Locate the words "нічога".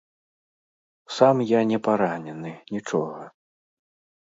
2.77-3.31